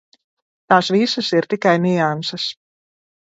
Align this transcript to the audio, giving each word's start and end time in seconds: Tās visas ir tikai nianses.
Tās 0.71 0.87
visas 0.95 1.29
ir 1.41 1.47
tikai 1.53 1.75
nianses. 1.83 2.47